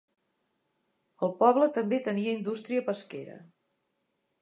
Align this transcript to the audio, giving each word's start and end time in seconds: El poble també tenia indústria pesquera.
El 1.27 1.35
poble 1.43 1.69
també 1.77 2.01
tenia 2.09 2.35
indústria 2.39 2.89
pesquera. 2.91 3.41